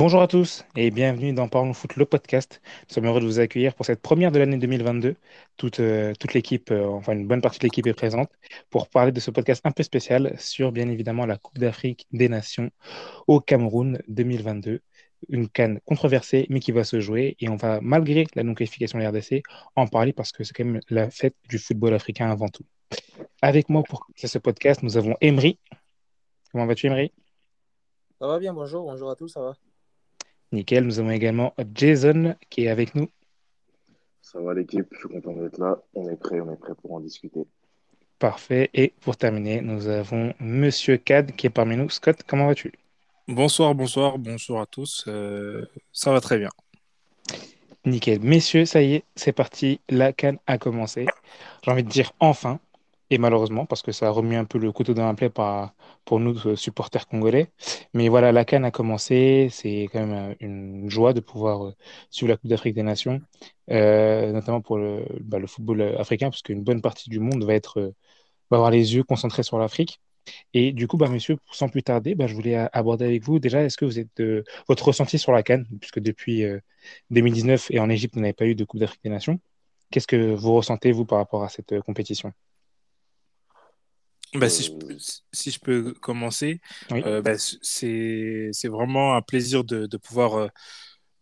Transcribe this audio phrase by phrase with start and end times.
[0.00, 2.62] Bonjour à tous et bienvenue dans Parlons Foot, le podcast.
[2.88, 5.14] Nous sommes heureux de vous accueillir pour cette première de l'année 2022.
[5.58, 8.30] Toute, euh, toute l'équipe, euh, enfin une bonne partie de l'équipe est présente
[8.70, 12.30] pour parler de ce podcast un peu spécial sur bien évidemment la Coupe d'Afrique des
[12.30, 12.70] Nations
[13.26, 14.80] au Cameroun 2022.
[15.28, 19.04] Une canne controversée mais qui va se jouer et on va malgré la non-qualification de
[19.04, 19.42] la RDC
[19.76, 22.64] en parler parce que c'est quand même la fête du football africain avant tout.
[23.42, 25.58] Avec moi pour ce podcast, nous avons Emery.
[26.52, 27.12] Comment vas-tu Emery?
[28.18, 29.52] Ça va bien, bonjour, bonjour à tous, ça va?
[30.52, 30.84] Nickel.
[30.84, 33.08] Nous avons également Jason qui est avec nous.
[34.20, 35.82] Ça va l'équipe, je suis content d'être là.
[35.94, 37.46] On est prêt, on est prêt pour en discuter.
[38.18, 38.70] Parfait.
[38.74, 41.90] Et pour terminer, nous avons Monsieur Cad qui est parmi nous.
[41.90, 42.72] Scott, comment vas-tu?
[43.26, 45.04] Bonsoir, bonsoir, bonsoir à tous.
[45.08, 46.50] Euh, ça va très bien.
[47.86, 48.20] Nickel.
[48.20, 49.80] Messieurs, ça y est, c'est parti.
[49.88, 51.06] La canne a commencé.
[51.64, 52.60] J'ai envie de dire enfin
[53.10, 55.30] et malheureusement, parce que ça a remis un peu le couteau dans la plaie
[56.04, 57.52] pour nous, euh, supporters congolais.
[57.92, 61.74] Mais voilà, la Cannes a commencé, c'est quand même euh, une joie de pouvoir euh,
[62.10, 63.20] suivre la Coupe d'Afrique des Nations,
[63.68, 67.80] notamment pour le, bah, football africain, parce qu'une bonne partie du monde va, être,
[68.50, 70.00] va avoir les yeux concentrés sur l'Afrique.
[70.54, 73.62] Et du coup, bah, monsieur, sans plus tarder, bah, je voulais aborder avec vous déjà,
[73.64, 74.22] est-ce que vous êtes
[74.68, 76.44] votre ressenti sur la Cannes, puisque depuis
[77.10, 79.40] 2019 et en Égypte, vous n'avez pas eu de Coupe d'Afrique des Nations.
[79.90, 82.32] Qu'est-ce que vous ressentez, vous, par rapport à cette compétition?
[84.34, 84.96] Bah, si, je, peux,
[85.32, 86.60] si je peux commencer,
[87.04, 90.48] euh, bah, c'est vraiment un plaisir de, de pouvoir euh,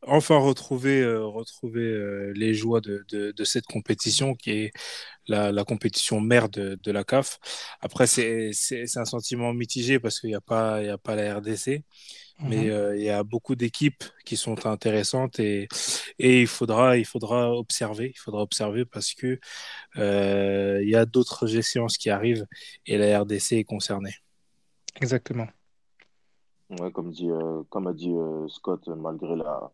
[0.07, 4.73] enfin retrouver, euh, retrouver les joies de, de, de, cette compétition qui est
[5.27, 7.39] la, la compétition mère de, de la CAF.
[7.81, 8.53] Après, c'est
[8.97, 11.85] un sentiment mitigé parce qu'il n'y a, pas, il y a pas la RDC.
[12.41, 12.71] Mais mhm.
[12.71, 15.67] euh, il y a beaucoup d'équipes qui sont intéressantes et,
[16.19, 18.13] et il, faudra, il faudra observer.
[18.15, 19.41] Il faudra observer parce que
[19.97, 22.47] euh, il y a d'autres échéances qui arrivent
[22.87, 24.15] et la RDC est concernée.
[25.01, 25.49] Exactement.
[26.71, 28.15] Ouais, comme, dit, euh, comme a dit
[28.49, 29.73] Scott, malgré la,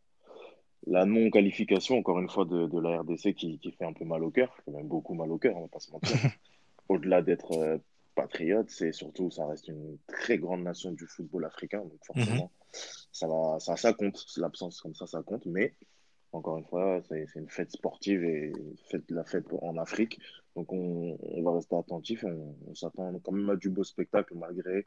[0.86, 4.22] la non-qualification, encore une fois, de, de la RDC qui, qui, fait un peu mal
[4.22, 6.16] au cœur, fait même beaucoup mal au cœur, on va pas se mentir.
[6.88, 7.80] Au-delà d'être
[8.14, 12.78] patriote, c'est surtout, ça reste une très grande nation du football africain, donc forcément, mhm.
[13.12, 15.74] ça, va, ça, ça compte, l'absence comme ça, ça compte, mais
[16.32, 18.52] encore une fois, c'est une fête sportive et
[18.90, 20.18] fête, la fête en Afrique,
[20.56, 24.34] donc on, on va rester attentif, on, on s'attend quand même à du beau spectacle
[24.36, 24.86] malgré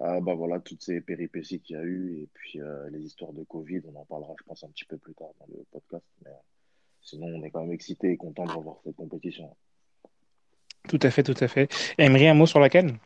[0.00, 3.32] euh, bah voilà, toutes ces péripéties qu'il y a eu et puis euh, les histoires
[3.32, 6.04] de Covid, on en parlera, je pense, un petit peu plus tard dans le podcast,
[6.24, 6.30] mais
[7.02, 9.54] sinon, on est quand même excité et content de revoir cette compétition.
[10.88, 11.70] Tout à fait, tout à fait.
[11.98, 12.98] Emery, un mot sur la canne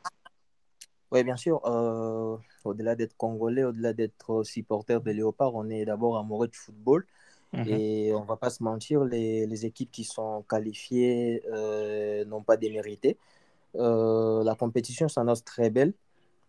[1.11, 1.61] Oui, bien sûr.
[1.67, 7.07] Euh, au-delà d'être congolais, au-delà d'être supporter de Léopard, on est d'abord amoureux du football.
[7.53, 7.69] Mhm.
[7.69, 12.43] Et on ne va pas se mentir, les, les équipes qui sont qualifiées euh, n'ont
[12.43, 13.17] pas démérité.
[13.77, 15.93] Euh, la compétition s'annonce très belle.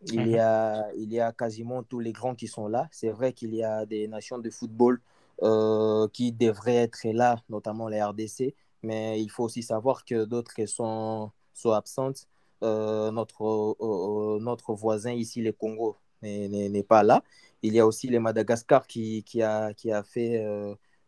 [0.08, 0.40] Il, y mhm.
[0.40, 2.88] a, il y a quasiment tous les grands qui sont là.
[2.92, 5.02] C'est vrai qu'il y a des nations de football
[6.14, 8.56] qui devraient être là, notamment les RDC
[8.86, 12.28] mais il faut aussi savoir que d'autres sont, sont absentes.
[12.64, 13.76] Euh, notre, euh,
[14.38, 17.24] euh, notre voisin ici, le Congo, n'est pas là.
[17.62, 20.40] Il y a aussi le Madagascar qui, qui, a, qui a fait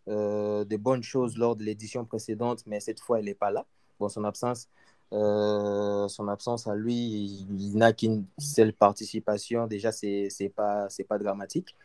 [0.07, 3.65] de bonnes choses lors de l'édition précédente, mais cette fois, il n'est pas là.
[3.99, 4.69] Bon, son absence,
[5.11, 9.67] son absence à lui, il, n'a qu'une seule participation.
[9.67, 11.75] Déjà, ce n'est pas, pas dramatique.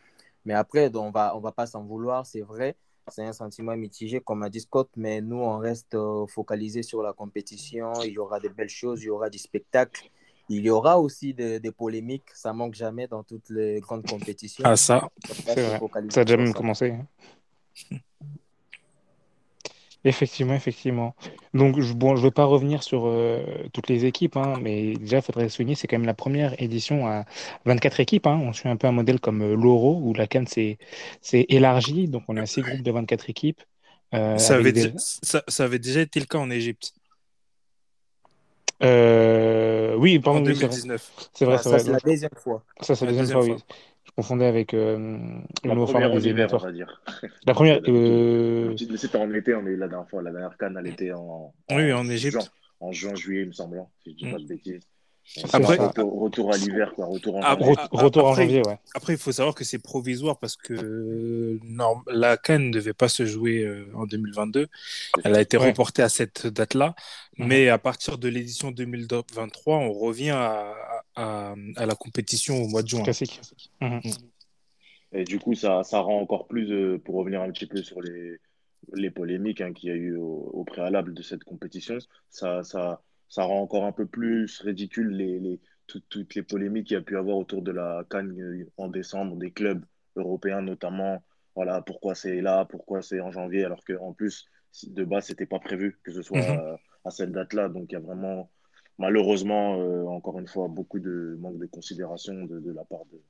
[0.45, 2.75] Mais après, on ne va, on va pas s'en vouloir, c'est vrai
[3.09, 7.03] c'est un sentiment mitigé, comme a dit Scott, mais nous, on reste euh, focalisé sur
[7.03, 7.93] la compétition.
[8.03, 10.09] Il y aura des belles choses, il y aura du spectacle.
[10.49, 14.63] Il y aura aussi des, polémiques, ça manque jamais dans toutes les grandes compétitions.
[14.65, 15.79] Ah, ça, c'est vrai.
[16.09, 16.91] Ça a déjà même commencé.
[16.91, 17.97] Hein.
[20.05, 21.15] Effectivement, effectivement.
[21.53, 23.41] Donc, je, bon, je ne veux pas revenir sur euh,
[23.71, 27.07] toutes les équipes, hein, mais déjà, il faudrait souligner, c'est quand même la première édition
[27.07, 27.23] à
[27.65, 28.27] 24 équipes.
[28.27, 28.37] Hein.
[28.43, 30.77] On suit un peu un modèle comme euh, l'Euro, où la Cannes s'est
[31.31, 32.09] élargie.
[32.09, 33.61] Donc, on a six groupes de 24 équipes.
[34.13, 36.93] Euh, ça, avait ça, ça, avait déjà été le cas en Égypte.
[38.81, 41.29] oui, pardon, en 2019.
[41.33, 41.79] C'est vrai, c'est vrai.
[41.79, 42.63] Ça, c'est la deuxième fois.
[42.81, 43.55] Ça, c'est la deuxième, fois, oui
[44.15, 44.97] confondais avec euh,
[45.63, 46.67] le nouveau format des éliminatoires.
[47.45, 47.81] La première.
[47.87, 48.75] Euh...
[48.97, 50.21] C'était en été, on est la dernière fois.
[50.21, 51.53] La dernière canne, elle était en.
[51.71, 52.51] Oui, en, en Égypte.
[52.79, 54.87] En juin, juillet, il me semble, hein, si je dis pas de bêtises.
[55.53, 57.05] Après, retour, à l'hiver, quoi.
[57.05, 57.75] Retour en janvier.
[57.91, 58.77] retour en janvier, ouais.
[58.93, 63.07] Après, il faut savoir que c'est provisoire parce que non, la Cannes ne devait pas
[63.07, 64.67] se jouer euh, en 2022.
[65.23, 66.95] Elle a été reportée à cette date-là.
[67.37, 67.47] Mhm.
[67.47, 70.73] Mais à partir de l'édition 2023, on revient à,
[71.15, 73.03] à, à, la compétition au mois de juin.
[73.03, 73.41] Classique.
[73.81, 74.01] Mhm.
[74.03, 74.11] Mm.
[75.13, 78.01] Et du coup, ça, ça rend encore plus, euh, pour revenir un petit peu sur
[78.01, 78.39] les,
[78.93, 81.97] les polémiques hein, qu'il y a eu au, au, préalable de cette compétition,
[82.29, 86.95] ça, ça, ça rend encore un peu plus ridicule les, les, toutes les polémiques qu'il
[86.95, 89.83] y a pu avoir autour de la Cannes euh, en décembre, des clubs
[90.15, 91.23] européens notamment.
[91.55, 94.47] Voilà, pourquoi c'est là, pourquoi c'est en janvier, alors qu'en plus,
[94.87, 96.77] de base, c'était pas prévu que ce soit mhm.
[97.05, 97.69] à cette date-là.
[97.69, 98.49] Donc il y a vraiment,
[98.97, 99.77] malheureusement,
[100.07, 103.21] encore une fois, beaucoup de manque de considération de, la part de.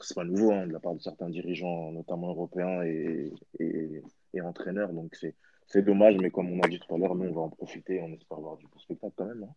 [0.00, 4.92] C'est pas nouveau, hein, de la part de certains dirigeants, notamment européens et, et, entraîneurs.
[4.92, 5.34] Donc c'est
[5.76, 8.00] dommage, mais comme on a dit tout à l'heure, nous, on va en profiter.
[8.00, 9.44] On espère avoir du beau spectacle quand même.
[9.44, 9.54] Hein.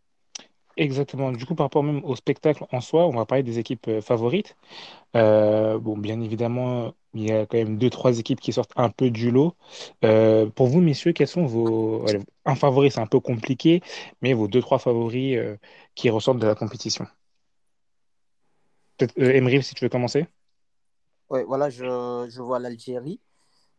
[0.77, 1.31] Exactement.
[1.33, 4.01] Du coup, par rapport même au spectacle en soi, on va parler des équipes euh,
[4.01, 4.55] favorites.
[5.15, 8.89] Euh, bon, bien évidemment, il y a quand même deux, trois équipes qui sortent un
[8.89, 9.53] peu du lot.
[10.05, 12.05] Euh, pour vous, messieurs, quels sont vos...
[12.45, 13.81] Un favori, c'est un peu compliqué,
[14.21, 15.37] mais vos deux, trois favoris
[15.93, 17.05] qui ressortent de la compétition?
[18.97, 20.25] Peut-être, Emery, si tu veux commencer.
[21.29, 21.83] Oui, voilà, je,
[22.29, 23.19] je vois l'Algérie.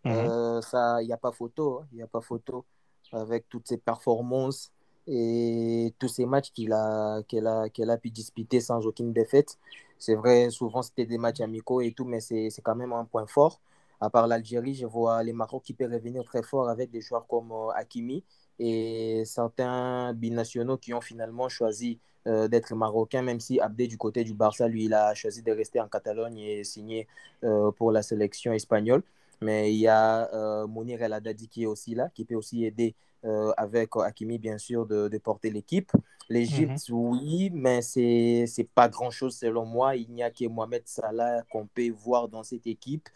[0.05, 0.33] Mhm.
[0.63, 1.81] ça, il n'y a pas photo.
[1.83, 1.87] Hein.
[1.93, 2.65] Il a pas photo
[3.13, 4.73] avec toutes ces performances
[5.07, 9.59] et tous ces matchs qu'il a, qu'elle a, qu'elle a pu disputer sans aucune défaite.
[9.99, 13.27] C'est vrai, souvent c'était des matchs amicaux et tout, mais c'est quand même un point
[13.27, 13.61] fort.
[14.01, 17.27] À part l'Algérie, je vois les Maroc qui peuvent revenir très fort avec des joueurs
[17.29, 18.25] comme euh, Hakimi
[18.59, 24.25] et certains binationaux qui ont finalement choisi euh, d'être marocains, même si Abdé du côté
[24.25, 27.07] du Barça, lui, il a choisi de rester en Catalogne et signer
[27.45, 29.03] euh, pour la sélection espagnole.
[29.43, 32.95] Mais il y a Mounir El Haddadi qui est aussi là, qui peut aussi aider
[33.25, 35.93] euh, avec Hakimi, bien sûr, de, de porter l'équipe.
[36.29, 36.97] L'Égypte, mhm.
[36.97, 39.95] oui, mais c'est n'est pas grand-chose selon moi.
[39.97, 43.09] Il n'y a que Mohamed Salah qu'on peut voir dans cette équipe.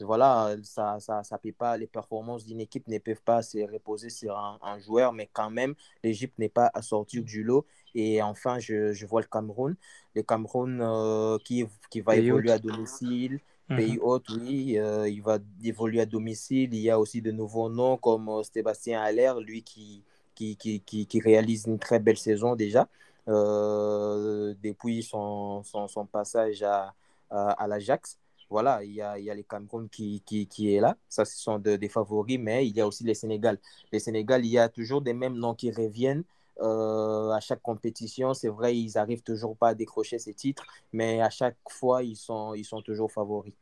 [0.00, 4.10] Voilà, ça, ça, ça peut pas, les performances d'une équipe ne peuvent pas se reposer
[4.10, 7.64] sur un, joueur, mais quand même, l'Égypte n'est pas à sortir du lot.
[7.94, 9.76] Et enfin, je, je vois le Cameroun.
[10.16, 13.38] Le Cameroun euh, qui, qui va évoluer à domicile,
[13.68, 14.02] Pays mhm.
[14.02, 16.74] hôte, oui, euh, il va évoluer à domicile.
[16.74, 20.02] Il y a aussi de nouveaux noms comme euh, Sébastien Haller, lui qui,
[20.34, 22.88] qui, qui, qui, réalise une très belle saison déjà
[23.28, 26.94] euh, depuis son, son, son, passage à,
[27.30, 28.18] à, l'Ajax.
[28.50, 30.96] Voilà, il y a, il y a les Cameroun qui, qui, qui est là.
[31.08, 33.58] Ça, ce sont des favoris, mais il y a aussi les Sénégal.
[33.92, 36.24] Les Sénégal, il y a toujours des mêmes noms qui reviennent.
[36.60, 38.34] Euh, à chaque compétition.
[38.34, 42.16] C'est vrai, ils arrivent toujours pas à décrocher ces titres, mais à chaque fois, ils
[42.16, 43.54] sont, ils sont toujours favoris.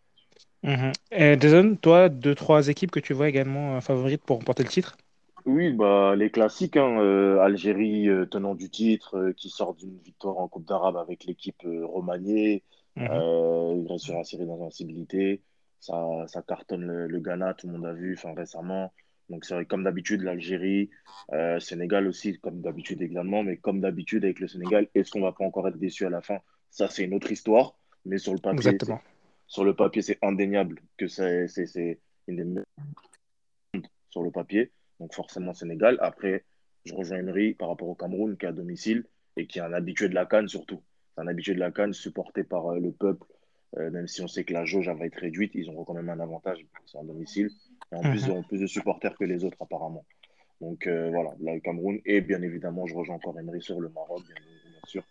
[1.12, 4.68] Et Jason, toi, deux, trois équipes que tu vois également euh, favorites pour remporter le
[4.68, 4.98] titre?
[5.46, 10.48] Oui, bah, les classiques, hein, euh, Algérie, tenant du titre, qui sort d'une victoire en
[10.48, 12.62] Coupe d'Arabe avec l'équipe remaniée,
[12.96, 13.06] mhm.
[13.78, 15.40] il reste sur la série d'invincibilité,
[15.78, 15.96] ça,
[16.26, 18.92] ça cartonne le, le Ghana, tout le monde a vu récemment.
[19.30, 20.90] Donc, c'est comme d'habitude, l'Algérie,
[21.32, 25.32] euh, Sénégal aussi, comme d'habitude également, mais comme d'habitude avec le Sénégal, est-ce qu'on va
[25.32, 26.38] pas encore être déçu à la fin?
[26.70, 28.76] Ça, c'est une autre histoire, mais sur le papier,
[29.46, 31.46] sur le papier, c'est indéniable que c'est
[32.26, 32.64] une des meilleures
[34.10, 34.72] sur le papier.
[34.98, 35.96] Donc, forcément, Sénégal.
[36.00, 36.44] Après,
[36.84, 39.04] je rejoins Emery par rapport au Cameroun, qui est à domicile
[39.36, 40.82] et qui est un habitué de la Cannes surtout.
[41.14, 43.26] C'est un habitué de la Cannes supporté par euh, le peuple,
[43.76, 46.08] euh, même si on sait que la jauge va être réduite, ils auront quand même
[46.08, 47.50] un avantage, c'est en domicile
[47.92, 48.38] en plus, ils mhm.
[48.38, 50.04] ont plus de supporters que les autres, apparemment.
[50.60, 52.00] Donc euh, voilà, là, le Cameroun.
[52.04, 54.36] Et bien évidemment, je rejoins encore Emery sur le Maroc, bien,
[54.86, 55.02] sûr,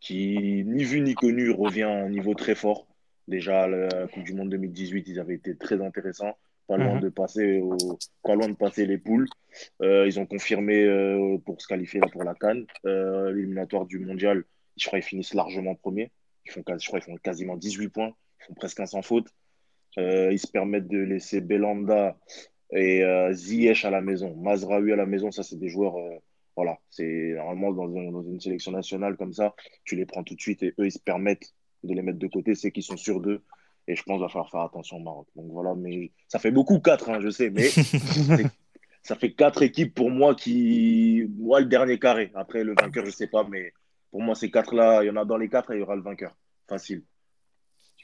[0.00, 2.86] qui, ni vu ni connu, revient à un niveau très fort.
[3.28, 6.36] Déjà, la Coupe du Monde 2018, ils avaient été très intéressants.
[6.66, 7.00] Pas loin, mhm.
[7.00, 7.62] de, passer
[8.22, 9.28] pas loin de passer les poules.
[9.82, 12.64] Euh, ils ont confirmé euh, pour se qualifier là, pour la Cannes.
[12.84, 14.44] L'éliminatoire du mondial,
[14.76, 16.10] je crois qu'ils finissent largement premier.
[16.46, 18.12] Ils font, je crois qu'ils font quasiment 18 points.
[18.40, 19.28] Ils font presque un sans faute.
[19.98, 22.16] Euh, ils se permettent de laisser Belanda
[22.72, 24.34] et euh, Ziyech à la maison.
[24.36, 25.96] Mazraoui à la maison, ça, c'est des joueurs.
[25.96, 26.18] Euh,
[26.56, 30.40] voilà, c'est normalement dans, dans, une sélection nationale comme ça, tu les prends tout de
[30.40, 32.54] suite et eux, ils se permettent de les mettre de côté.
[32.54, 33.42] C'est qu'ils sont sûrs d'eux.
[33.86, 35.26] Et je pense qu'il va falloir faire attention au Maroc.
[35.36, 37.68] Donc voilà, mais ça fait beaucoup, quatre, hein, je sais, mais
[39.02, 41.26] ça fait quatre équipes pour moi qui.
[41.36, 42.30] Moi, le dernier carré.
[42.34, 43.72] Après, le vainqueur, je sais pas, mais
[44.10, 45.96] pour moi, ces quatre-là, il y en a dans les quatre et il y aura
[45.96, 46.34] le vainqueur.
[46.66, 47.04] Facile.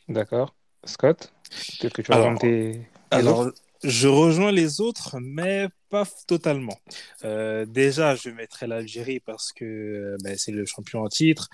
[0.08, 0.54] D'accord.
[0.84, 1.32] Scott,
[1.80, 2.38] peut-être que tu vas alors,
[3.10, 6.78] alors je rejoins les autres, mais pas totalement.
[7.24, 11.48] Euh, déjà, je mettrai l'Algérie parce que euh, ben, c'est le champion en titre.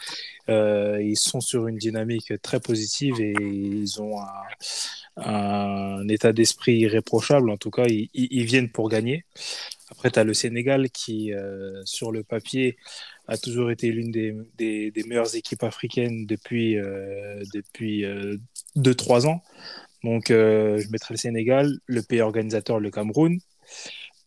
[0.49, 6.79] Euh, ils sont sur une dynamique très positive et ils ont un, un état d'esprit
[6.79, 7.49] irréprochable.
[7.49, 9.25] En tout cas, ils, ils, viennent pour gagner.
[9.91, 12.77] Après, tu as le Sénégal qui, euh, sur le papier,
[13.29, 18.05] a toujours été l'une des, meilleures équipes africaines depuis, euh, depuis
[18.77, 19.43] 2-3 ans.
[20.07, 23.41] Donc, euh, je mettrai le Sénégal, le pays organisateur, le Cameroun.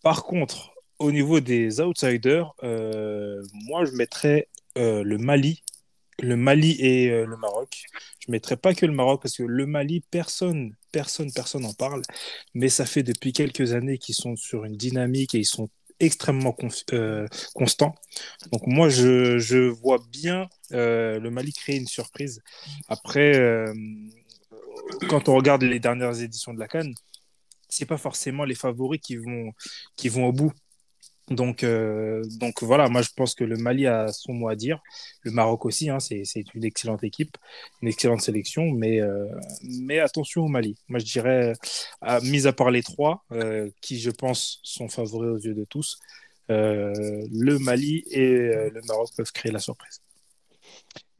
[0.04, 5.64] Par contre, au niveau des outsiders, euh, moi, je mettrais euh, le Mali.
[6.22, 7.84] Le Mali et le Maroc.
[8.20, 11.74] Je ne mettrais pas que le Maroc parce que le Mali, personne, personne, personne n'en
[11.74, 12.02] parle.
[12.54, 16.56] Mais ça fait depuis quelques années qu'ils sont sur une dynamique et ils sont extrêmement
[17.54, 17.96] constants.
[18.52, 22.42] Donc moi, je, vois bien le Mali créer une surprise.
[22.88, 23.66] Après,
[25.10, 26.94] quand on regarde les dernières éditions de la Cannes,
[27.68, 29.52] c'est pas forcément les favoris qui vont,
[29.96, 30.52] qui vont au bout.
[31.30, 34.82] Donc, euh, donc voilà, moi je pense que le Mali a son mot à dire.
[35.24, 36.24] Le Maroc aussi, hein, c'est
[36.56, 37.38] une excellente équipe,
[37.82, 39.28] une excellente sélection, mais, euh,
[39.64, 40.76] mais attention au Mali.
[40.88, 41.54] Moi je dirais,
[42.02, 45.66] à, mis à part les trois, euh, qui je pense sont favoris aux yeux de
[45.66, 46.00] tous,
[46.50, 50.02] le Mali et le Maroc peuvent créer la surprise.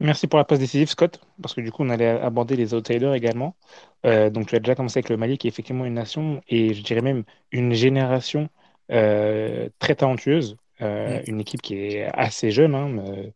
[0.00, 3.14] Merci pour la passe décisive, Scott, parce que du coup, on allait aborder les outsiders
[3.14, 3.54] également.
[4.02, 6.82] donc, tu as déjà commencé avec le Mali, qui est effectivement une nation, et je
[6.82, 8.48] dirais même une génération
[8.90, 11.22] très talentueuse, euh, mm.
[11.26, 13.30] une équipe qui est assez jeune hein,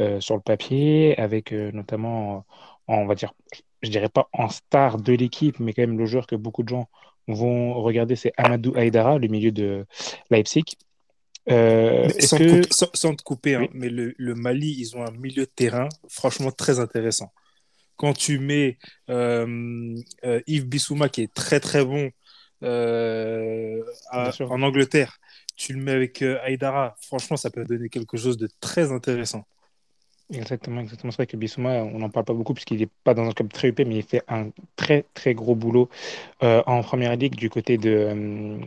[0.00, 2.44] euh, sur le papier, avec notamment,
[2.88, 3.34] on va dire,
[3.82, 6.68] je dirais pas en star de l'équipe, mais quand même le joueur que beaucoup de
[6.68, 6.88] gens
[7.28, 9.84] vont regarder, c'est Amadou Haïdara, le milieu de
[10.30, 10.64] Leipzig.
[11.48, 16.50] sans, te couper, hein, mais le, le, Mali, ils ont un milieu de terrain franchement
[16.50, 17.32] très intéressant.
[17.96, 22.10] Quand tu mets Yves Bissouma, qui est très très bon
[22.62, 23.82] euh,
[24.12, 25.18] en Angleterre,
[25.56, 29.44] tu le mets avec euh, Aïdara, franchement, ça peut donner quelque chose de très intéressant.
[30.32, 31.12] Exactement, exactement.
[31.12, 33.52] C'est vrai que Bissouma, on n'en parle pas beaucoup puisqu'il n'est pas dans un club
[33.52, 35.88] très UP, mais il fait un très très gros boulot
[36.42, 38.58] euh, en première ligue du côté de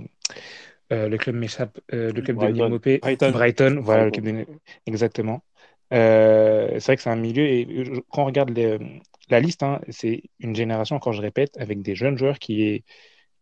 [0.91, 3.31] le club m'échappe, le club de Brighton.
[3.31, 4.45] Brighton, voilà, le club
[4.85, 5.43] exactement.
[5.91, 7.67] c'est vrai que c'est un milieu et
[8.09, 8.57] quand on regarde
[9.29, 12.83] la liste, hein, c'est une génération, encore je répète, avec des jeunes joueurs qui est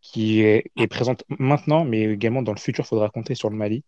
[0.02, 3.84] qui est, présente maintenant, mais également dans le futur, il faudra compter sur le Mali.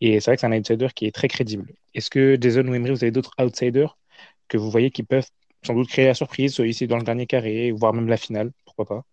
[0.00, 1.72] Et c'est vrai que c'est un outsider qui est très crédible.
[1.94, 3.96] Est-ce que Jason ou Emery, vous avez d'autres outsiders
[4.48, 5.26] que vous voyez qui peuvent
[5.64, 8.50] sans doute créer la surprise, ici dans le dernier carré, voire même la finale?
[8.64, 9.04] Pourquoi pas?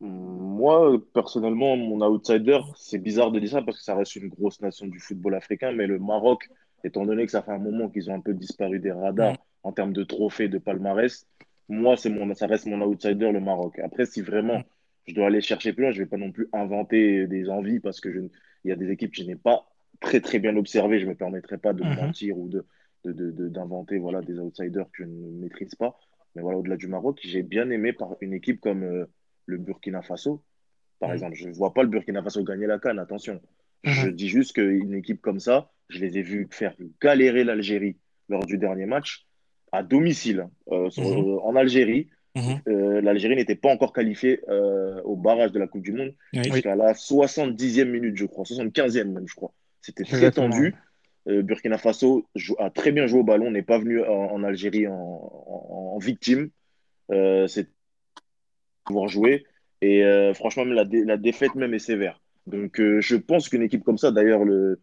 [0.00, 4.60] Moi, personnellement, mon outsider, c'est bizarre de dire ça parce que ça reste une grosse
[4.60, 6.48] nation du football africain, mais le Maroc,
[6.84, 9.36] étant donné que ça fait un moment qu'ils ont un peu disparu des radars mm.
[9.62, 11.26] en termes de trophées, de palmarès,
[11.68, 13.78] moi, c'est mon, ça reste mon outsider, le Maroc.
[13.78, 14.64] Après, si vraiment mm
[15.06, 15.92] je dois aller chercher plus loin.
[15.92, 18.20] Je ne vais pas non plus inventer des envies parce que je,
[18.64, 19.66] il y a des équipes que je n'ai pas
[20.00, 20.98] très très bien observées.
[20.98, 21.94] Je ne me permettrai pas de mhm.
[21.94, 22.66] mentir ou de,
[23.04, 25.98] d'inventer voilà, des outsiders que je ne maîtrise pas.
[26.34, 29.06] Mais voilà, au-delà du Maroc, j'ai bien aimé par une équipe comme euh,
[29.46, 30.42] le Burkina Faso.
[30.98, 31.14] Par mhm.
[31.14, 33.40] exemple, je ne vois pas le Burkina Faso gagner la canne, attention.
[33.84, 33.92] Mhm.
[33.92, 37.96] Je dis juste qu'une équipe comme ça, je les ai vus faire galérer l'Algérie
[38.28, 39.26] lors du dernier match
[39.72, 40.90] à domicile euh,
[41.42, 42.08] en Algérie.
[42.36, 42.60] Mhm.
[42.68, 46.76] Euh, L'Algérie n'était pas encore qualifiée euh, au barrage de la Coupe du Monde jusqu'à
[46.76, 49.52] la 70e minute, je crois, 75e même, je crois.
[49.80, 50.74] C'était très tendu.
[51.28, 52.26] Euh, Burkina Faso
[52.58, 56.50] a très bien joué au ballon, n'est pas venu en, Algérie en, victime.
[57.10, 57.68] C'est
[58.84, 59.46] pouvoir jouer.
[59.80, 60.02] Et
[60.34, 62.20] franchement, la, la, défaite même est sévère.
[62.46, 64.78] Donc je pense qu'une équipe comme ça, d'ailleurs, le,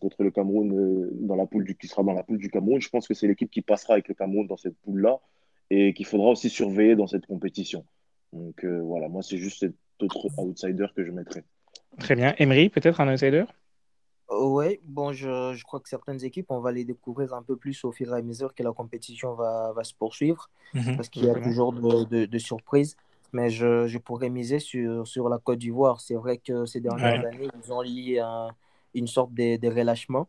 [0.00, 2.88] contre le Cameroun, dans la poule du, qui sera dans la poule du Cameroun, je
[2.88, 5.18] pense que c'est l'équipe qui passera avec le Cameroun dans cette poule-là
[5.70, 7.84] et qu'il faudra aussi surveiller dans cette compétition.
[8.32, 11.44] Donc euh, voilà, moi c'est juste cet autre outsider que je mettrais.
[11.98, 12.34] Très bien.
[12.38, 13.44] Emery, peut-être un outsider?
[14.30, 17.56] Euh, Oui, bon, je, je, crois que certaines équipes, on va les découvrir un peu
[17.56, 20.96] plus au fur et à mesure que la compétition va, va se poursuivre, mhm.
[20.96, 22.96] parce qu'il y a toujours de, de, surprises.
[23.32, 26.00] Mais je, je, pourrais miser sur, sur la Côte d'Ivoire.
[26.00, 28.22] C'est vrai que ces dernières années, ils ont lié
[28.94, 30.28] une sorte de, de relâchement.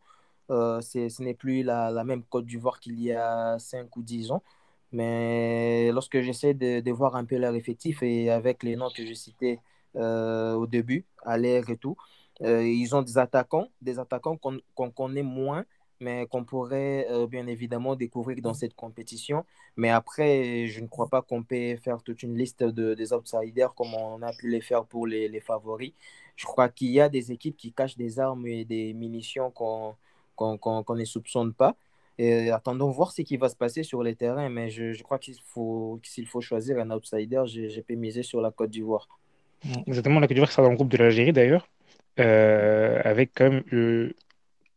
[0.50, 4.32] Euh, ce n'est plus la, la, même Côte d'Ivoire qu'il y a 5 ou 10
[4.32, 4.42] ans.
[4.92, 9.06] Mais lorsque j'essaie de, de, voir un peu leur effectif et avec les noms que
[9.06, 9.60] je citais
[9.96, 11.96] euh, au début, à l'air et tout,
[12.42, 15.64] euh, ils ont des attaquants, des attaquants qu'on connaît moins,
[16.00, 19.44] mais qu'on pourrait euh, bien évidemment découvrir dans cette compétition.
[19.76, 23.74] Mais après, je ne crois pas qu'on peut faire toute une liste de, des outsiders
[23.74, 25.92] comme on a pu les faire pour les, les favoris.
[26.36, 29.96] Je crois qu'il y a des équipes qui cachent des armes et des munitions qu'on
[30.36, 31.76] qu'on ne soupçonne pas.
[32.22, 34.50] Et attendons voir ce qui va se passer sur les terrains.
[34.50, 38.50] Mais je, crois qu'il faut, s'il faut choisir un outsider, j'ai pu miser sur la
[38.50, 39.08] Côte d'Ivoire.
[39.86, 41.66] Exactement, la Côte d'Ivoire sera dans le groupe de l'Algérie d'ailleurs.
[42.18, 44.12] Euh, avec quand même.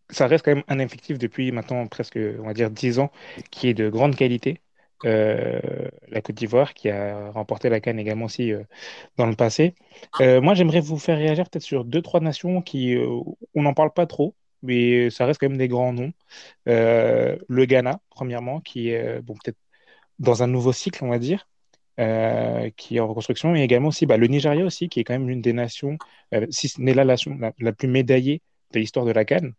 [0.09, 3.12] ça reste quand même un effectif depuis maintenant presque, on va dire, 10 ans,
[3.51, 4.62] qui est de grande qualité.
[5.03, 5.59] Euh,
[6.07, 8.63] la Côte d'Ivoire, qui a remporté la Cannes également aussi euh,
[9.17, 9.75] dans le passé.
[10.21, 12.95] moi, j'aimerais vous faire réagir peut-être sur deux, trois nations qui,
[13.53, 14.33] on n'en parle pas trop,
[14.63, 16.13] mais ça reste quand même des grands noms.
[16.67, 19.58] Euh, le Ghana, premièrement, qui est euh, bon, peut-être
[20.20, 21.48] dans un nouveau cycle, on va dire,
[22.00, 25.13] euh, qui est en reconstruction, et également aussi bah, le Nigeria aussi, qui est quand
[25.13, 25.98] même l'une des nations,
[26.50, 28.41] si ce n'est la nation la, plus médaillée
[28.72, 29.53] de l'histoire de la Cannes.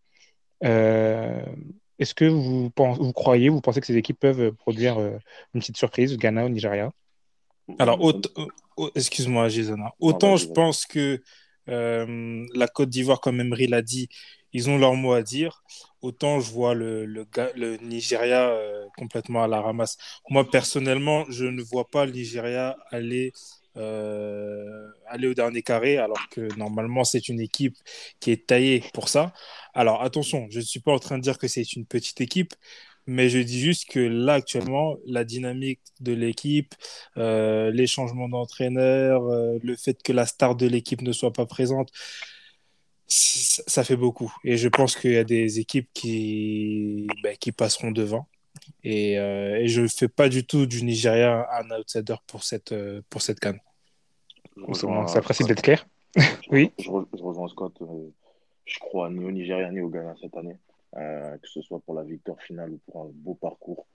[0.63, 2.71] Est-ce que vous,
[3.13, 6.91] croyez, vous pensez que ces équipes peuvent produire une petite surprise, Ghana ou Nigeria?
[7.79, 8.01] Alors,
[8.95, 9.79] excuse-moi, Jason.
[9.81, 9.91] Hein.
[10.01, 11.21] Autant je pense que
[11.67, 14.09] la Côte d'Ivoire, comme Emery l'a dit,
[14.53, 15.63] ils ont leur mot à dire.
[16.03, 18.57] Autant je vois le, le, Nigeria
[18.97, 19.97] complètement à la ramasse.
[20.31, 23.33] Moi, personnellement, je ne vois pas le Nigeria aller
[23.77, 27.77] euh, aller au dernier carré, alors que normalement c'est une équipe
[28.21, 29.33] qui est taillée pour ça.
[29.75, 32.55] Alors attention, je ne suis pas en train de dire que c'est une petite équipe,
[33.07, 36.75] mais je dis juste que là actuellement, la dynamique de l'équipe,
[37.17, 41.47] euh, les changements d'entraîneur, euh, le fait que la star de l'équipe ne soit pas
[41.47, 41.91] présente,
[43.07, 44.35] ça fait beaucoup.
[44.45, 48.27] Et je pense qu'il y a des équipes qui, bah, qui passeront devant.
[48.83, 52.75] Et, euh, et je ne fais pas du tout du Nigeria un outsider pour cette,
[53.11, 53.61] pour cette canne.
[55.07, 55.87] Ça principe d'être clair.
[56.51, 56.73] oui.
[56.79, 57.75] Je, rejoins Scott.
[58.67, 60.57] Euh, je crois ni au Nigeria ni au Ghana cette année,
[60.93, 63.87] que ce soit pour la victoire finale ou pour un beau parcours.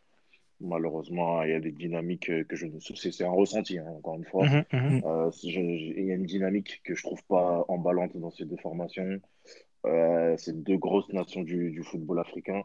[0.62, 2.80] Malheureusement, il y a des dynamiques que je ne.
[2.80, 4.46] C'est un ressenti, hein, encore une fois.
[4.46, 5.32] Mhm, mhm.
[5.44, 9.20] il y a une dynamique que je trouve pas emballante dans ces deux formations.
[10.38, 12.64] c'est deux grosses nations du, du football africain,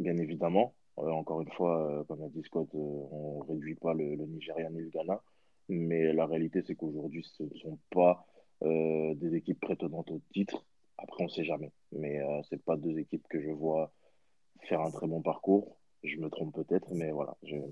[0.00, 0.74] bien évidemment.
[0.98, 4.16] Euh, encore une fois, euh, comme a dit Scott, euh, on ne réduit pas le,
[4.16, 5.20] Nigeria ni le Ghana.
[5.68, 8.24] Mais la réalité, c'est qu'aujourd'hui, ce ne sont pas
[8.62, 10.64] des équipes prétendantes au titre.
[10.98, 11.72] Après, on ne sait jamais.
[11.92, 13.92] Mais ce n'est pas deux équipes que je vois
[14.62, 15.76] faire un très bon parcours.
[16.02, 17.36] Je me trompe peut-être, mais voilà.
[17.42, 17.62] Je ne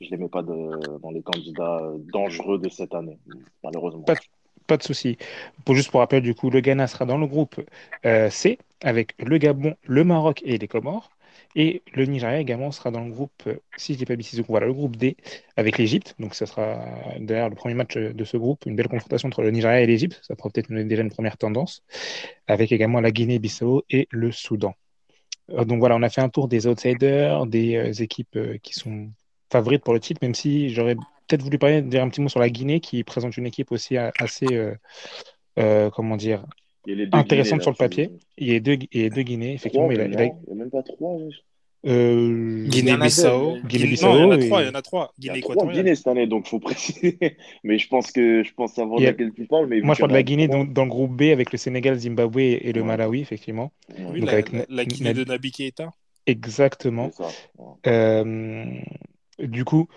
[0.00, 3.18] les mets pas dans les candidats dangereux de cette année,
[3.62, 4.04] malheureusement
[4.66, 5.16] pas de souci.
[5.64, 7.60] Pour, juste pour rappel, du coup, le Ghana sera dans le groupe
[8.06, 11.10] euh, C avec le Gabon, le Maroc et les Comores.
[11.56, 14.66] Et le Nigeria également sera dans le groupe, euh, si je dis pas bêtise, voilà,
[14.66, 15.16] le groupe D
[15.56, 16.14] avec l'Égypte.
[16.18, 16.84] Donc, ce sera
[17.18, 20.20] d'ailleurs le premier match de ce groupe, une belle confrontation entre le Nigeria et l'Égypte.
[20.22, 21.84] Ça pourrait peut-être déjà une première tendance,
[22.46, 24.74] avec également la Guinée-Bissau et le Soudan.
[25.50, 29.10] Euh, donc voilà, on a fait un tour des outsiders, des équipes qui sont
[29.50, 30.96] favorites pour le titre, même si j'aurais
[31.26, 33.96] peut-être voulu parler, dire un petit mot sur la Guinée qui présente une équipe aussi
[33.96, 34.74] assez, euh,
[35.58, 36.44] euh, comment dire,
[37.12, 38.10] intéressante sur le papier.
[38.38, 39.90] Il y a deux, il y a deux Guinées, effectivement.
[39.90, 41.18] il n'y a, même pas trois.
[41.86, 42.66] Euh...
[42.66, 43.58] Guinée-Bissau.
[43.66, 44.14] Guinée-Bissau.
[44.14, 45.12] il y en a trois, il y en a trois.
[45.18, 45.74] Guinée équatoriale.
[45.74, 47.18] Guinée cette année, donc il faut préciser.
[47.62, 49.66] mais je pense que je pense savoir de laquelle tu parles.
[49.66, 51.98] Mais Moi, je parle de la Guinée dans, dans, le groupe B avec le Sénégal,
[51.98, 53.72] Zimbabwe et le Malawi, effectivement.
[53.98, 55.90] Oui, donc la, avec la, Guinée de Nabi Keita.
[56.26, 57.10] Exactement.
[57.86, 58.64] Euh,
[59.38, 59.88] du coup,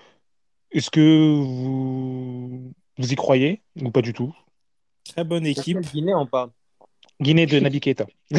[0.72, 2.74] est-ce que vous...
[2.98, 4.36] vous y croyez ou pas du tout?
[5.06, 5.80] Très bonne équipe.
[5.80, 6.50] Guinée, on parle?
[7.22, 8.06] Guinée de Nabi Keita.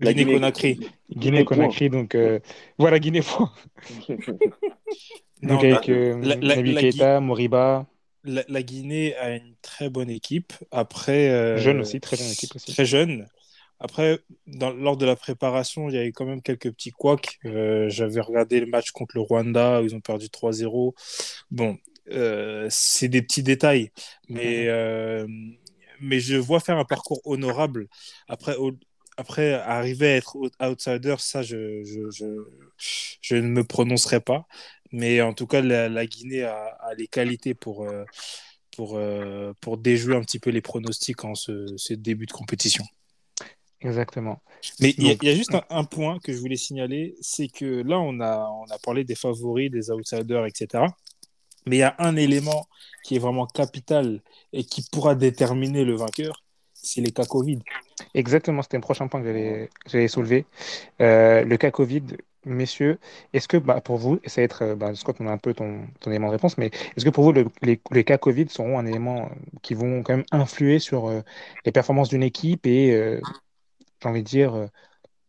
[0.00, 0.78] La Guinée-Conakry.
[1.10, 2.38] Guinée-Conakry, donc euh,
[2.78, 3.52] voilà, Guinée point.
[5.42, 7.86] donc avec euh, Nabi Keita, Moriba.
[8.24, 10.52] La, Guinée a une très bonne équipe.
[10.70, 12.72] Après, euh, jeune aussi, très bonne équipe aussi.
[12.72, 13.26] Très jeune.
[13.80, 17.38] Après, dans, lors de la préparation, il y avait quand même quelques petits couacs.
[17.44, 20.94] Euh, j'avais regardé le match contre le Rwanda où ils ont perdu 3-0.
[21.50, 21.78] Bon,
[22.10, 23.92] euh, c'est des petits détails,
[24.28, 25.26] mais, euh,
[26.00, 27.88] mais je vois faire un parcours honorable.
[28.28, 28.56] Après,
[29.16, 32.24] après arriver à être outsider, ça, je, je, je,
[33.20, 34.46] je, ne me prononcerai pas.
[34.92, 37.86] Mais en tout cas, la, Guinée a, a, les qualités pour,
[38.76, 39.00] pour,
[39.60, 42.84] pour déjouer un petit peu les pronostics en ce, ce début de compétition.
[43.80, 44.42] Exactement.
[44.80, 48.18] Mais il y, a juste un, point que je voulais signaler, c'est que là, on
[48.20, 50.84] a, on a parlé des favoris, des outsiders, etc.
[51.68, 52.68] Mais il y a un élément
[53.04, 54.20] qui est vraiment capital
[54.52, 56.42] et qui pourra déterminer le vainqueur,
[56.74, 57.58] c'est les cas Covid.
[58.14, 60.46] Exactement, c'était un prochain point que j'allais soulever.
[61.00, 62.02] Euh, le cas Covid,
[62.44, 62.98] messieurs,
[63.32, 65.38] est-ce que bah, pour vous, et ça va être, euh, bah, Scott, on a un
[65.38, 68.86] peu ton, élément de réponse, mais est-ce que pour vous, les, cas Covid seront un
[68.86, 69.30] élément
[69.62, 71.22] qui vont quand même influer sur euh,
[71.64, 73.20] les performances d'une équipe et
[74.02, 74.66] j'ai envie de dire, euh,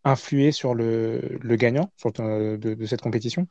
[0.03, 3.47] influer sur le, gagnant de, cette compétition?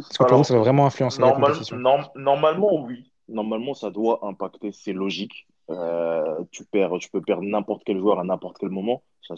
[0.00, 1.76] Est-ce que pour vous, ça va vraiment influencer la compétition
[2.14, 3.10] Normalement, oui.
[3.28, 5.46] Normalement, ça doit impacter, c'est logique.
[5.70, 9.02] Euh, tu, perds, tu peux perdre n'importe quel joueur à n'importe quel moment.
[9.22, 9.34] Ça,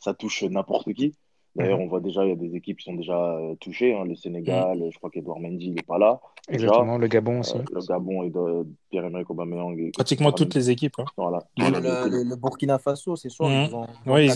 [0.00, 1.14] ça touche n'importe qui.
[1.56, 1.84] D'ailleurs, mhm.
[1.84, 3.94] on voit déjà, il y a des équipes qui sont déjà euh, touchées.
[3.94, 4.04] Hein.
[4.04, 4.90] Le Sénégal, mhm.
[4.92, 6.20] je crois qu'Edouard Mendy n'est pas là.
[6.48, 7.56] Exactement, le Gabon aussi.
[7.56, 9.90] Euh, le Gabon et de Pierre-Emerick Aubameyang.
[9.94, 10.98] Pratiquement toutes les équipes.
[10.98, 11.06] Hein.
[11.16, 11.38] Voilà.
[11.56, 13.46] Le, Burkina Faso, c'est sûr.
[14.06, 14.30] Oui,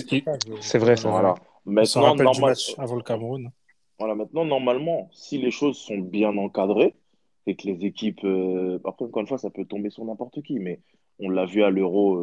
[0.61, 1.11] c'est vrai, ça.
[1.11, 1.35] Voilà.
[1.67, 2.51] Maintenant, normal...
[2.51, 3.51] match avant le Cameroun.
[4.01, 6.95] Voilà, maintenant, normalement, si les choses sont bien encadrées
[7.47, 8.25] et que les équipes.
[8.25, 10.81] Euh, après, encore une fois, ça peut tomber sur n'importe qui, mais
[11.19, 12.19] on l'a vu à l'Euro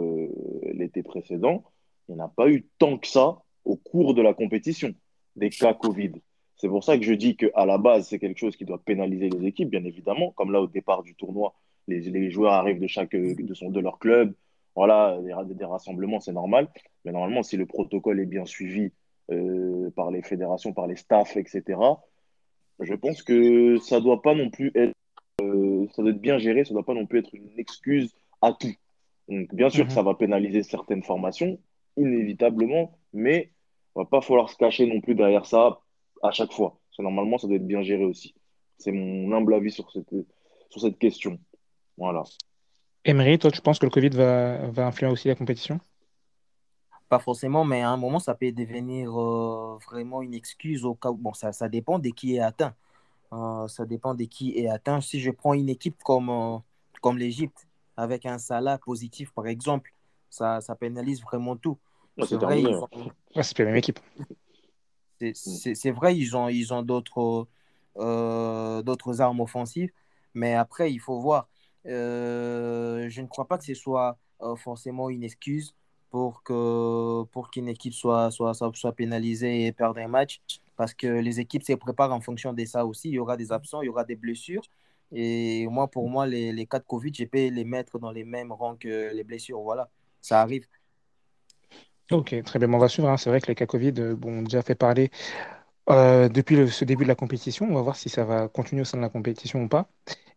[0.74, 1.64] l'été précédent,
[2.10, 4.92] il n'y en a pas eu tant que ça au cours de la compétition
[5.36, 6.14] des cas Covid.
[6.56, 9.30] C'est pour ça que je dis qu'à la base, c'est quelque chose qui doit pénaliser
[9.30, 10.32] les équipes, bien évidemment.
[10.32, 11.54] Comme là, au départ du tournoi,
[11.88, 14.34] les, joueurs arrivent de, chaque, de, son, de leur club.
[14.76, 16.70] Voilà, des rassemblements, c'est normal.
[17.06, 18.92] Mais normalement, si le protocole est bien suivi
[19.32, 21.80] euh, par les fédérations, par les staffs, etc.,
[22.80, 24.94] je pense que ça doit pas non plus être,
[25.42, 28.54] euh, ça doit être bien géré, ça doit pas non plus être une excuse à
[28.54, 28.74] tout.
[29.28, 30.08] Donc, bien sûr que ça mhm.
[30.08, 31.60] va pénaliser certaines formations,
[31.98, 33.52] inévitablement, mais
[33.96, 35.80] il va pas falloir se cacher non plus derrière ça
[36.22, 36.80] à chaque fois.
[37.00, 38.36] normalement, ça doit être bien géré aussi.
[38.78, 40.14] C'est mon humble avis sur cette,
[40.70, 41.40] sur cette question.
[41.98, 42.24] Voilà.
[43.06, 45.80] Emery, toi, tu penses que le Covid va, va influer aussi la compétition?
[47.10, 51.10] Pas forcément, mais à un moment, ça peut devenir euh, vraiment une excuse au cas
[51.10, 51.16] où.
[51.16, 52.76] Bon, ça, ça dépend de qui est atteint.
[53.34, 55.00] Euh, ça dépend de qui est atteint.
[55.02, 56.58] Si je prends une équipe comme, euh,
[57.02, 59.92] comme l'Égypte, avec un Salah positif, par exemple,
[60.30, 61.78] ça, ça pénalise vraiment tout.
[62.28, 62.90] c'est vrai, ils ont...
[63.34, 64.00] la même équipe.
[65.20, 67.48] C'est vrai, ils ont, ils ont d'autres
[67.96, 69.92] d'autres armes offensives,
[70.34, 71.48] mais après, il faut voir.
[71.88, 75.74] Euh, je ne crois pas que ce soit euh, forcément une excuse
[76.10, 80.42] pour que pour qu'une équipe soit, soit, soit, pénalisée et perde un match
[80.76, 83.10] parce que les équipes se préparent en fonction de ça aussi.
[83.10, 84.64] Il y aura des absents, il y aura des blessures.
[85.12, 88.24] Et moi, pour moi, les, les cas de Covid, je peux les mettre dans les
[88.24, 89.62] mêmes rangs que les blessures.
[89.62, 89.90] Voilà,
[90.22, 90.68] ça arrive.
[92.12, 92.72] Ok, très bien.
[92.74, 93.10] On va suivre.
[93.10, 93.18] Hein.
[93.18, 95.12] C'est vrai que les cas Covid euh, bon, déjà fait parler
[95.90, 97.68] euh, depuis ce début de la compétition.
[97.70, 99.90] On va voir si ça va continuer au sein de la compétition ou pas.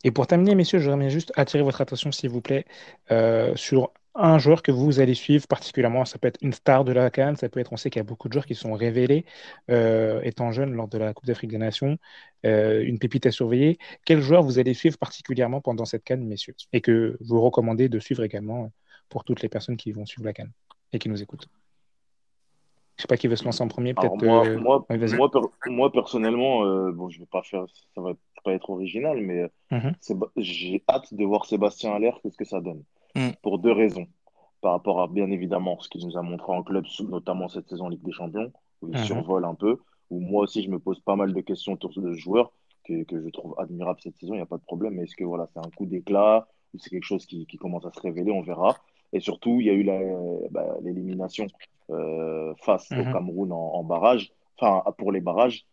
[0.02, 2.64] Et pour terminer, messieurs, je voudrais juste attirer votre attention, s'il vous plaît,
[3.11, 6.04] euh, sur un joueur que vous allez suivre particulièrement.
[6.04, 8.04] Ça peut être une star de la Cannes, ça peut être, on sait qu'il y
[8.04, 9.24] a beaucoup de joueurs qui sont révélés
[9.70, 11.98] euh, étant jeunes lors de la Coupe d'Afrique des Nations,
[12.44, 13.78] une pépite à surveiller.
[14.04, 17.98] Quel joueur vous allez suivre particulièrement pendant cette Cannes, messieurs, et que vous recommandez de
[17.98, 18.72] suivre également
[19.09, 20.52] pour toutes les personnes qui vont suivre la Cannes
[20.92, 21.48] et qui nous écoutent?
[23.00, 24.22] Je sais pas qui veut se lancer en premier, peut-être.
[24.22, 24.87] Moi, euh, moi,
[25.68, 28.12] moi, personnellement, euh, bon, je vais pas faire, ça va
[28.44, 29.94] pas être original, mais mhm.
[30.37, 32.85] j'ai hâte de voir Sébastien Aller, qu'est-ce que ça donne.
[33.14, 33.30] Mm.
[33.42, 34.06] Pour deux raisons.
[34.60, 37.88] Par rapport à, bien évidemment, ce qu'il nous a montré en club, notamment cette saison
[37.88, 39.04] Ligue des Champions, où il mhm.
[39.04, 39.78] survole un peu,
[40.10, 42.52] où moi aussi, je me pose pas mal de questions autour de ce joueur
[42.84, 44.94] que, que, je trouve admirable cette saison, il n'y a pas de problème.
[44.94, 47.86] Mais est-ce que voilà, c'est un coup d'éclat ou c'est quelque chose qui, qui, commence
[47.86, 48.76] à se révéler On verra.
[49.12, 49.84] Et surtout, il y a eu
[50.50, 51.46] bah, l'élimination
[51.90, 53.12] euh, face au mhm.
[53.12, 55.66] Cameroun en, barrage, enfin pour les barrages.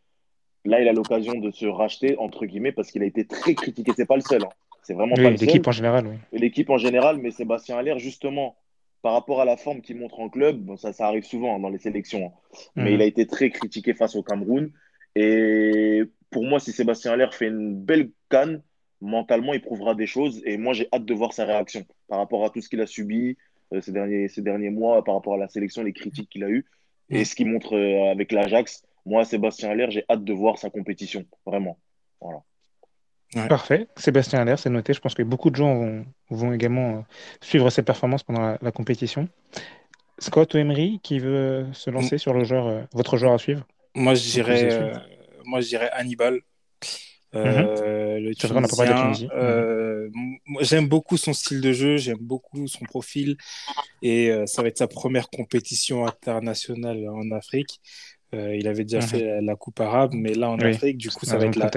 [0.65, 3.91] Là, il a l'occasion de se racheter, entre guillemets, parce qu'il a été très critiqué.
[3.95, 4.43] C'est pas le seul.
[4.43, 4.49] Hein.
[4.87, 5.47] C'est vraiment pas le seul.
[5.47, 6.15] L'équipe en général, oui.
[6.39, 8.55] L'équipe en général, mais Sébastien Allaire, justement,
[9.01, 11.59] par rapport à la forme qu'il montre en club, bon, ça, ça arrive souvent hein,
[11.59, 12.59] dans les sélections, hein.
[12.77, 12.95] mais mhm.
[12.95, 14.71] il a été très critiqué face au Cameroun.
[15.15, 18.63] Et pour moi, si Sébastien Allaire fait une belle canne,
[19.01, 20.41] mentalement, il prouvera des choses.
[20.45, 22.87] Et moi, j'ai hâte de voir sa réaction par rapport à tout ce qu'il a
[22.87, 23.35] subi,
[23.73, 26.49] euh, ces, derniers, ces derniers mois par rapport à la sélection, les critiques qu'il a
[26.49, 26.65] eues
[27.09, 27.25] et mm.
[27.25, 28.85] ce qu'il montre euh, avec l'Ajax.
[29.05, 31.77] Moi, Sébastien Allaire, j'ai hâte de voir sa compétition, vraiment.
[32.21, 32.39] Voilà.
[33.49, 33.87] Parfait.
[33.97, 34.93] Sébastien Allaire, c'est noté.
[34.93, 37.01] Je pense que beaucoup de gens vont, également euh,
[37.41, 39.27] suivre ses performances pendant la, compétition.
[40.19, 43.67] Scott ou Emery, qui veut se lancer sur le joueur, votre joueur à suivre?
[43.95, 44.93] Moi, je dirais,
[45.45, 46.39] moi, je dirais Hannibal.
[47.35, 50.09] Euh, le Tunisien, euh,
[50.61, 53.35] j'aime beaucoup son style de jeu, j'aime beaucoup son profil
[54.01, 57.81] et euh, ça va être sa première compétition internationale en Afrique.
[58.33, 59.07] il avait déjà mhm.
[59.07, 61.69] fait la, Coupe arabe, mais là en Afrique, du coup, ça va être la...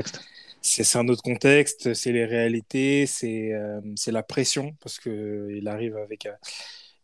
[0.62, 3.52] C'est un autre contexte, c'est les réalités, c'est
[3.96, 6.28] c'est la pression parce qu'il arrive avec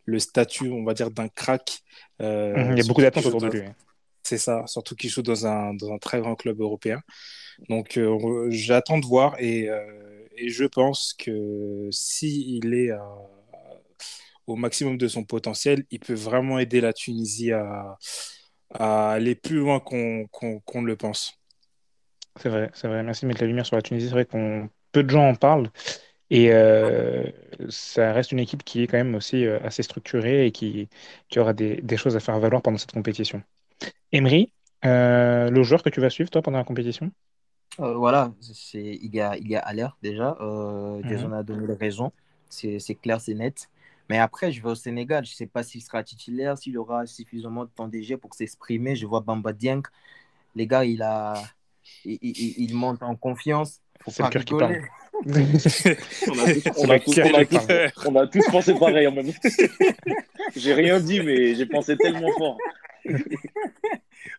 [0.05, 1.79] le statut, on va dire, d'un crack.
[2.19, 3.61] Mhm, il y a beaucoup d'attentes autour de lui.
[4.23, 7.01] C'est ça, surtout qu'il joue dans un, dans un très grand club européen.
[7.69, 12.91] Donc euh, j'attends de voir et, euh, et, je pense que s'il est
[14.45, 17.97] au maximum de son potentiel, il peut vraiment aider la Tunisie à,
[18.73, 21.36] à aller plus loin qu'on le pense.
[22.39, 23.03] C'est vrai, c'est vrai.
[23.03, 24.07] Merci de mettre la lumière sur la Tunisie.
[24.07, 25.69] C'est vrai qu'on peu de gens en parlent.
[26.29, 27.23] Et euh,
[27.69, 30.89] ça reste une équipe qui est quand même aussi assez structurée et qui,
[31.29, 33.41] qui aura des, des, choses à faire valoir pendant cette compétition.
[34.11, 34.51] Emery,
[34.83, 37.11] le joueur que tu vas suivre, toi, pendant la compétition?
[37.79, 40.35] Euh, voilà, c'est, il y a, il y a alerte déjà.
[40.41, 41.09] Euh, mhm.
[41.09, 42.11] Jason a donné raison.
[42.49, 43.69] C'est, c'est clair, c'est net.
[44.09, 45.25] Mais après, je vais au Sénégal.
[45.25, 48.95] Je ne sais pas s'il sera titulaire, s'il aura suffisamment de temps déjà pour s'exprimer.
[48.95, 49.83] Je vois Bamba Dieng.
[50.55, 51.35] Les gars, il, a,
[52.05, 53.81] il, il, il monte en confiance.
[54.01, 54.81] Faut c'est pas le cœur rigoler.
[55.25, 59.11] on, a tous, on, a tous, on, a tous, on a tous pensé pareil en
[59.11, 59.49] même temps.
[60.55, 62.57] j'ai rien dit, mais j'ai pensé tellement fort.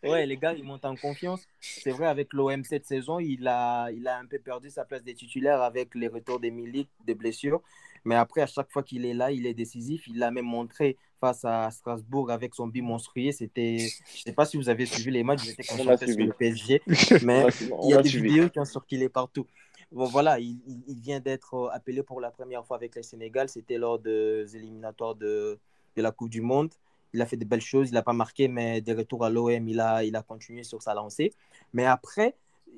[0.05, 1.43] ouais, les gars, ils montent en confiance.
[1.61, 5.03] C'est vrai, avec l'OM cette saison, il a, il a un peu perdu sa place
[5.03, 7.61] de titulaire avec les retours des Milik, des blessures.
[8.05, 10.07] Mais après, à chaque fois qu'il est là, il est décisif.
[10.07, 13.33] Il l'a même montré face à Strasbourg avec son bi monstrueux.
[13.33, 16.33] C'était, je ne sais pas si vous avez suivi les matchs, j'étais concentré sur le
[16.33, 16.83] PSG,
[17.25, 17.47] mais
[17.85, 19.47] il y a des vidéos qui ont circulé partout.
[19.91, 23.49] Bon, voilà, il, il vient d'être appelé pour la première fois avec le Sénégal.
[23.49, 25.59] C'était lors des éliminatoires de,
[25.97, 26.71] de la Coupe du Monde
[27.13, 29.69] il a fait de belles choses, il n'a pas marqué, mais des retours à l'OM,
[29.69, 31.33] il a, il a continué sur sa lancée.
[31.73, 32.35] Mais après,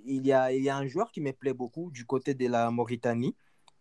[0.06, 2.46] il y a, il y a un joueur qui me plaît beaucoup du côté de
[2.46, 3.34] la Mauritanie,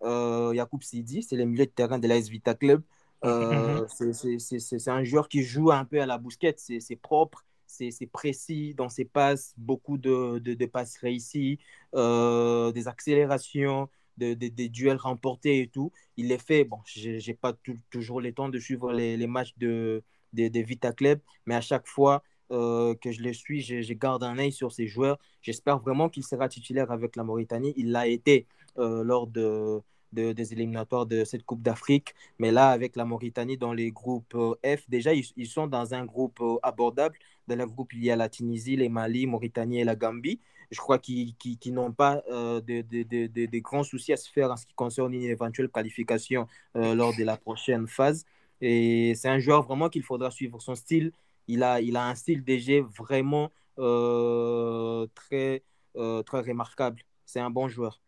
[0.03, 2.81] euh, Yacoub Sidi, c'est le milieu de terrain de l'AS Vita Club.
[3.25, 3.85] Euh.
[3.89, 8.89] C'est un joueur qui joue un peu à la bousquette, c'est propre, c'est précis dans
[8.89, 11.59] ses passes, beaucoup de, de, passes réussies,
[11.95, 15.91] euh, des accélérations, des duels remportés et tout.
[16.17, 17.53] Il les fait, bon, je n'ai pas
[17.89, 20.03] toujours le temps de suivre les, les matchs de,
[20.33, 24.23] de, Vita Club, mais à chaque fois euh, que je les suis, je, je, garde
[24.23, 25.19] un œil sur ces joueurs.
[25.41, 27.73] J'espère vraiment qu'il sera titulaire avec la Mauritanie.
[27.77, 32.15] Il l'a été lors de, des éliminatoires de cette Coupe d'Afrique.
[32.39, 36.05] Mais là, avec la Mauritanie dans les groupes euh, F, déjà, ils, sont dans un
[36.05, 37.17] groupe euh, abordable.
[37.47, 40.39] Dans le groupe, il y a la Tunisie, les Mali, Mauritanie et la Gambie.
[40.71, 41.35] Je crois qu'ils
[41.67, 45.13] n'ont pas euh, de, de, de, grands soucis à se faire en ce qui concerne
[45.13, 48.25] une éventuelle qualification lors de la prochaine phase.
[48.61, 51.11] Et c'est un joueur vraiment qu'il faudra suivre son style.
[51.47, 55.63] Il a, il a un style DG vraiment très,
[55.95, 57.01] très remarquable.
[57.25, 57.99] C'est un bon joueur.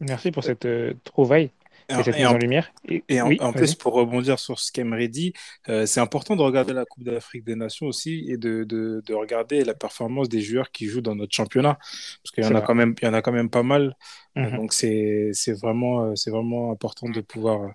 [0.00, 1.50] Merci pour cette euh, trouvaille.
[1.90, 2.72] Et, cette mise en, lumière.
[2.88, 5.34] Et, en, plus, pour rebondir sur ce qu'Emery dit,
[5.68, 9.14] euh, c'est important de regarder la Coupe d'Afrique des Nations aussi et de, de, de,
[9.14, 11.74] regarder la performance des joueurs qui jouent dans notre championnat.
[11.74, 13.98] Parce qu'il y, en a quand même, il y en a quand même pas mal.
[14.34, 14.56] Mhm.
[14.56, 17.74] Donc, c'est vraiment, euh, important de pouvoir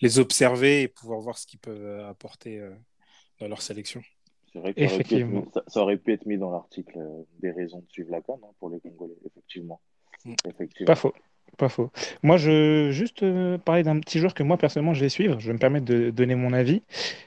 [0.00, 2.62] les observer et pouvoir voir ce qu'ils peuvent apporter
[3.40, 4.00] dans leur sélection.
[4.52, 6.98] C'est vrai que ça aurait, pu être, ça, aurait pu être mis dans l'article
[7.40, 9.80] des raisons de suivre la CAN hein, pour les Congolais, effectivement.
[10.24, 10.34] Mm.
[10.48, 10.86] effectivement.
[10.86, 11.14] Pas faux.
[11.56, 11.90] Pas faux.
[12.22, 15.38] Moi, je juste euh, parler d'un petit joueur que moi, personnellement, je vais suivre.
[15.40, 16.82] Je vais me permettre de donner mon avis.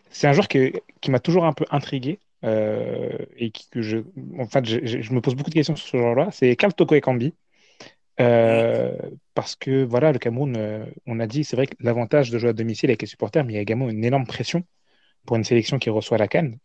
[0.09, 0.71] C'est un joueur qui
[1.09, 3.99] m'a toujours un peu intrigué euh, et que je,
[4.39, 6.29] en fait, je, me pose beaucoup de questions sur ce joueur-là.
[6.31, 7.33] C'est Karl Toko Ekambi.
[8.19, 8.95] Euh,
[9.33, 12.53] parce que voilà, le Cameroun, on a dit, c'est vrai que l'avantage de jouer à
[12.53, 14.63] domicile avec les supporters, mais il y a également une énorme pression
[15.25, 16.57] pour une sélection qui reçoit la Cannes.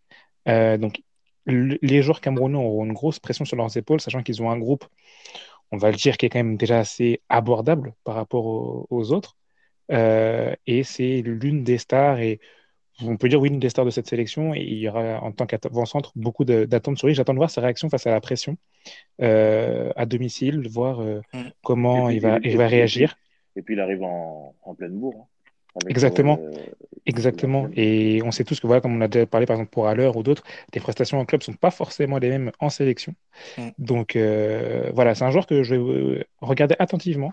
[0.46, 1.00] donc,
[1.46, 4.84] les joueurs camerounais auront une grosse pression sur leurs épaules, sachant qu'ils ont un groupe
[5.70, 9.36] on va le dire, qui est quand même déjà assez abordable par rapport aux, autres.
[9.90, 12.40] Euh, et c'est l'une des stars, et
[13.02, 14.54] on peut dire oui, l'une des stars de cette sélection.
[14.54, 17.14] Et il y aura en tant qu'avant-centre beaucoup d'attentes sur lui.
[17.14, 18.56] J'attends de voir sa réaction face à la pression
[19.22, 21.42] euh, à domicile, voir euh, mm.
[21.62, 23.16] comment il, va, il va réagir.
[23.56, 25.26] Et puis il arrive en, pleine bourre.
[25.74, 25.80] Hein.
[25.88, 26.38] Exactement.
[27.08, 27.68] Exactement.
[27.74, 30.10] Et on sait tous que, voilà, comme on a déjà parlé par exemple pour Haller
[30.14, 30.44] ou d'autres,
[30.74, 33.14] les prestations en club ne sont pas forcément les mêmes en sélection.
[33.56, 33.68] Mm.
[33.78, 37.32] Donc euh, voilà, c'est un joueur que je vais euh, regarder attentivement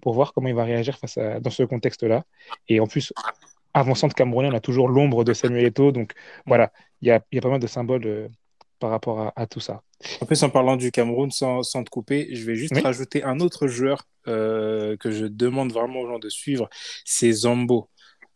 [0.00, 2.24] pour voir comment il va réagir face à, dans ce contexte-là.
[2.68, 3.12] Et en plus,
[3.74, 5.90] avançant de Camerounais, on a toujours l'ombre de Samuel Eto'o.
[5.90, 6.12] Donc
[6.46, 8.30] voilà, il y a, y a, pas mal de symboles
[8.78, 9.82] par rapport à, tout ça.
[10.20, 13.40] En plus, en parlant du Cameroun, sans, sans te couper, je vais juste rajouter un
[13.40, 16.68] autre joueur euh, que je demande vraiment aux gens de suivre,
[17.04, 17.88] c'est Zambo.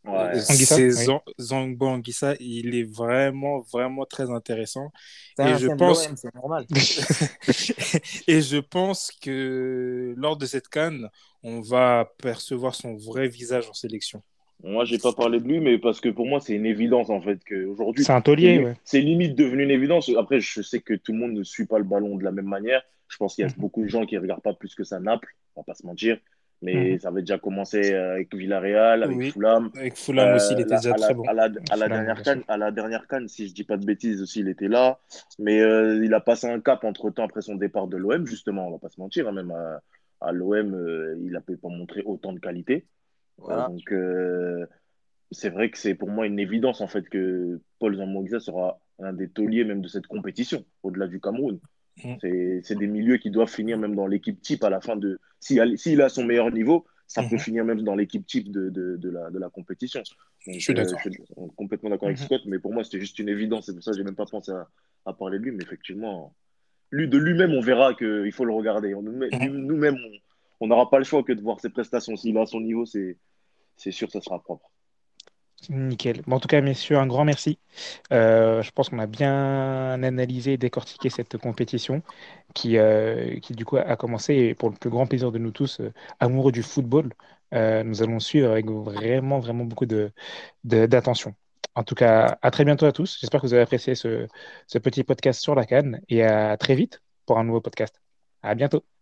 [0.04, 0.90] Ouais.
[1.38, 4.90] Zambo Anguissa, il est vraiment, vraiment très intéressant.
[5.38, 6.08] Et je, pense...
[6.34, 6.66] normal.
[8.26, 11.08] et je pense que lors de cette canne,
[11.42, 14.22] on va percevoir son vrai visage en sélection.
[14.62, 17.20] Moi, j'ai pas parlé de lui, mais parce que pour moi, c'est une évidence en
[17.20, 18.04] fait qu'aujourd'hui.
[18.04, 20.10] C'est un taulier, C'est limite devenu une évidence.
[20.18, 22.48] Après, je sais que tout le monde ne suit pas le ballon de la même
[22.48, 22.82] manière.
[23.08, 23.58] Je pense qu'il y a mhm.
[23.58, 25.84] beaucoup de gens qui ne regardent pas plus que ça Naples, on va pas se
[25.84, 26.18] mentir.
[26.62, 27.00] Mais mhm.
[27.00, 29.70] ça avait déjà commencé euh, avec Villarreal, avec Fulham.
[29.74, 31.22] Avec Fulham aussi, il était déjà très bon.
[31.24, 34.40] À la, dernière canne, à la dernière canne, si je dis pas de bêtises aussi,
[34.40, 34.98] il était là.
[35.38, 38.68] Mais euh, il a passé un cap entre temps après son départ de l'OM, justement,
[38.68, 39.26] on va pas se mentir.
[39.26, 39.54] Hein, même
[40.20, 42.86] à, l'OM, euh, il n'a pas montré autant de qualité.
[43.38, 43.94] donc,
[45.32, 49.12] c'est vrai que c'est pour moi une évidence en fait que Paul Zamboanga sera un
[49.12, 51.60] des tauliers même de cette compétition, au-delà du Cameroun.
[52.04, 52.60] Mm.
[52.62, 55.18] C'est des milieux qui doivent finir même dans l'équipe type à la fin de.
[55.40, 57.38] S'il a, son meilleur niveau, ça peut mm-hmm.
[57.38, 60.02] finir même dans l'équipe type de, de, de, la, de, la, compétition.
[60.46, 60.98] je suis d'accord.
[61.06, 61.24] Euh, je suis
[61.56, 62.24] complètement d'accord avec mm-hmm.
[62.24, 63.66] Scott, mais pour moi, c'était juste une évidence.
[63.66, 64.68] C'est pour ça que je n'ai même pas pensé à,
[65.06, 65.52] à, parler de lui.
[65.52, 66.34] Mais effectivement,
[66.90, 68.94] lui, de lui-même, on verra qu'il faut le regarder.
[68.94, 69.48] Mm-hmm.
[69.48, 69.98] Nous-mêmes,
[70.60, 72.16] on n'aura pas le choix que de voir ses prestations.
[72.16, 73.16] S'il a son niveau, c'est
[73.90, 74.70] sûr que ça sera propre.
[75.68, 76.22] Nickel.
[76.30, 77.58] En tout cas, messieurs, un grand merci.
[78.12, 82.02] Euh, je pense qu'on a bien analysé et décortiqué cette compétition
[82.54, 84.34] qui, euh, qui du coup, a commencé.
[84.34, 87.12] Et pour le plus grand plaisir de nous tous, euh, amoureux du football,
[87.52, 90.12] nous allons suivre avec vraiment, vraiment beaucoup de,
[90.64, 91.34] d'attention.
[91.74, 93.18] En tout cas, à très bientôt à tous.
[93.20, 94.26] J'espère que vous avez apprécié ce,
[94.66, 98.00] ce petit podcast sur la canne et à très vite pour un nouveau podcast.
[98.42, 98.99] À bientôt.